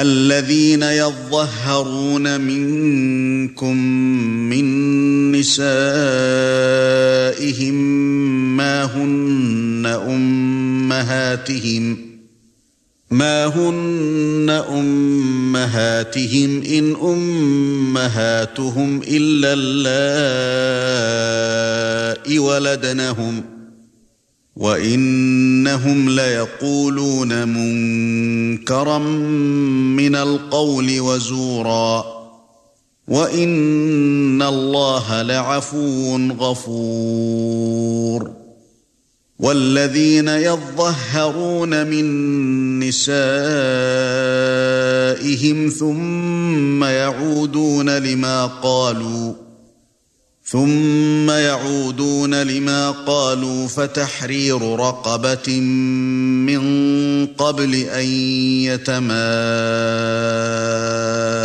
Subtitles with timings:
[0.00, 3.76] الذين يظهرون منكم
[4.50, 5.66] من نسائهم
[8.56, 11.96] ما هن امهاتهم
[13.10, 23.57] ما هن امهاتهم ان امهاتهم الا اللائي ولدنهم ۖ
[24.58, 28.98] وانهم ليقولون منكرا
[29.96, 32.04] من القول وزورا
[33.08, 38.30] وان الله لعفو غفور
[39.38, 42.04] والذين يظهرون من
[42.80, 49.32] نسائهم ثم يعودون لما قالوا
[50.50, 58.06] ثُمَّ يَعُودُونَ لِمَا قَالُوا فَتَحْرِيرُ رَقَبَةٍ مِّن قَبْلِ أَن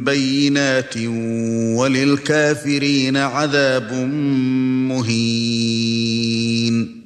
[0.04, 0.94] بَيِّنَاتٍ
[1.78, 3.92] وَلِلْكَافِرِينَ عَذَابٌ
[4.88, 7.00] مُهِينٌ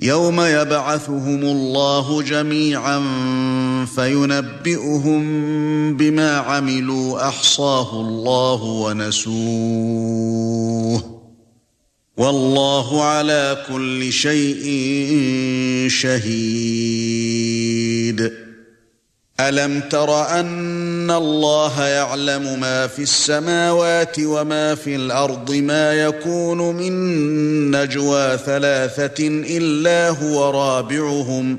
[0.00, 2.98] يَوْمَ يَبْعَثُهُمُ اللَّهُ جَمِيعًا
[3.84, 5.22] فَيُنَبِّئُهُم
[5.96, 11.21] بِمَا عَمِلُوا أَحْصَاهُ اللَّهُ وَنَسُوهُ
[12.16, 14.64] والله على كل شيء
[15.90, 18.32] شهيد
[19.40, 26.90] الم تر ان الله يعلم ما في السماوات وما في الارض ما يكون من
[27.70, 31.58] نجوى ثلاثه الا هو رابعهم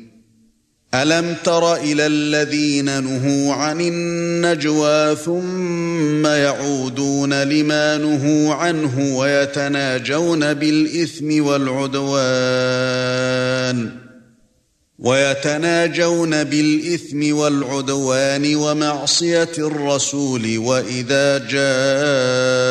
[0.93, 13.91] أَلَمْ تَرَ إِلَى الَّذِينَ نُهُوا عَنِ النَّجْوَى ثُمَّ يَعُودُونَ لِمَا نُهُوا عَنْهُ وَيَتَنَاجَوْنَ بِالْإِثْمِ وَالْعُدْوَانِ
[14.99, 22.70] وَيَتَنَاجَوْنَ بِالْإِثْمِ وَالْعُدْوَانِ وَمَعْصِيَةِ الرَّسُولِ وَإِذَا جَاءَ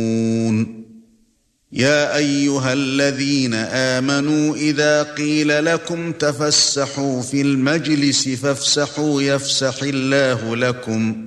[1.73, 11.25] يا ايها الذين امنوا اذا قيل لكم تفسحوا في المجلس فافسحوا يفسح الله لكم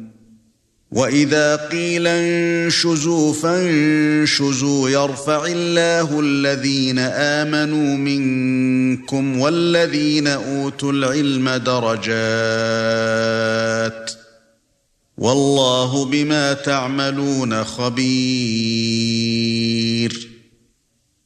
[0.93, 14.11] واذا قيل انشزوا فانشزوا يرفع الله الذين امنوا منكم والذين اوتوا العلم درجات
[15.19, 20.34] والله بما تعملون خبير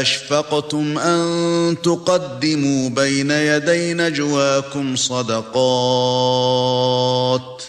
[0.00, 7.62] أَشْفَقْتُمْ أَن تُقَدِّمُوا بَيْنَ يَدَيْ نَجْوَاكُمْ صَدَقَاتٍ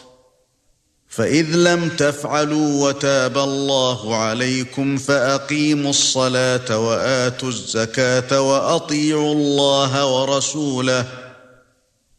[1.10, 11.06] فَإِذْ لَمْ تَفْعَلُوا وَتَابَ اللَّهُ عَلَيْكُمْ فَأَقِيمُوا الصَّلَاةَ وَآتُوا الزَّكَاةَ وَأَطِيعُوا اللَّهَ وَرَسُولَهُ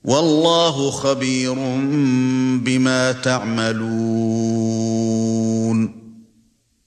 [0.04, 1.54] وَاللَّهُ خَبِيرٌ
[2.68, 5.31] بِمَا تَعْمَلُونَ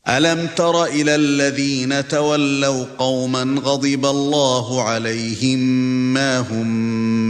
[0.08, 5.60] أَلَمْ تَرَ إِلَى الَّذِينَ تَوَلَّوْا قَوْمًا غَضِبَ اللَّهُ عَلَيْهِمْ
[6.14, 6.68] مَا هُمْ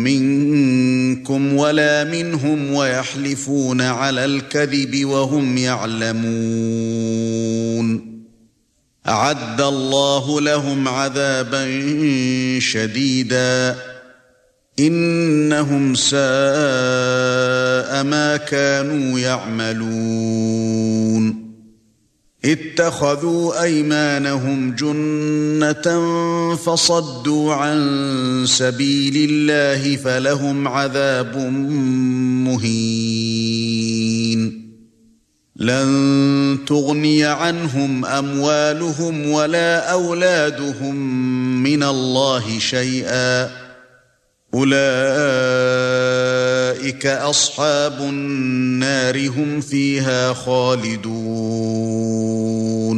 [0.04, 8.16] مِنْكُمْ وَلَا مِنْهُمْ وَيَحْلِفُونَ عَلَى الْكَذِبِ وَهُمْ يَعْلَمُونَ
[9.08, 11.66] أَعَدَّ اللَّهُ لَهُمْ عَذَابًا
[12.60, 13.76] شَدِيدًا
[14.80, 21.45] إِنَّهُمْ سَاءَ مَا كَانُوا يَعْمَلُونَ
[22.46, 25.86] اتخذوا ايمانهم جنة
[26.56, 27.80] فصدوا عن
[28.48, 31.38] سبيل الله فلهم عذاب
[32.46, 34.66] مهين
[35.56, 40.96] لن تغني عنهم اموالهم ولا اولادهم
[41.64, 43.50] من الله شيئا
[44.54, 46.35] اولئك
[46.70, 52.98] أُولَئِكَ أَصْحَابُ النَّارِ هُمْ فِيهَا خَالِدُونَ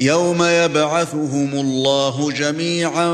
[0.00, 3.10] يَوْمَ يَبْعَثُهُمُ اللَّهُ جَمِيعًا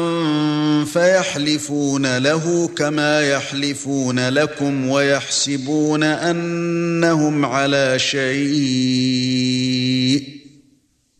[0.84, 10.23] فَيَحْلِفُونَ لَهُ كَمَا يَحْلِفُونَ لَكُمْ وَيَحْسَبُونَ أَنَّهُمْ عَلَى شَيْءٍ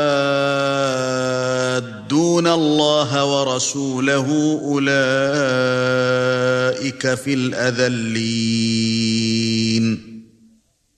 [1.77, 10.01] يحادون الله ورسوله اولئك في الاذلين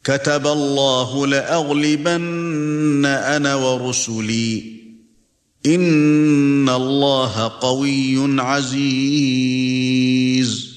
[0.03, 4.63] كتب الله لاغلبن انا ورسلي
[5.65, 10.73] ان الله قوي عزيز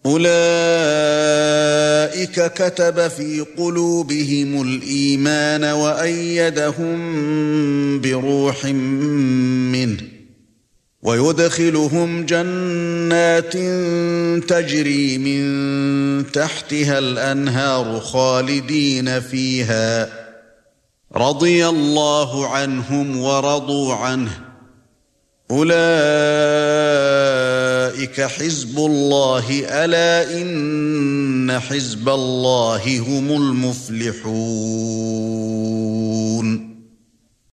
[0.07, 6.91] أُولَئِكَ كَتَبَ فِي قُلُوبِهِمُ الْإِيمَانَ وَأَيَّدَهُم
[8.01, 9.97] بِرُوحٍ مِّنْهُ
[11.03, 13.53] وَيُدْخِلُهُمْ جَنَّاتٍ
[14.49, 20.09] تَجْرِي مِن تَحْتِهَا الْأَنْهَارُ خَالِدِينَ فِيهَا
[21.17, 24.31] رَضِيَ اللَّهُ عَنْهُمْ وَرَضُوا عَنْهُ
[25.51, 27.30] أُولَئِكَ
[27.91, 36.20] اولئك حزب الله الا ان حزب الله هم المفلحون